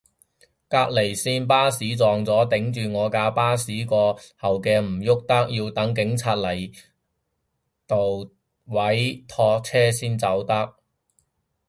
[0.67, 4.19] 隔離線巴士撞咗，頂住我架巴士個倒
[4.53, 6.75] 後鏡唔郁得，要等警察嚟
[7.85, 8.33] 度
[8.65, 10.73] 位拖車先走得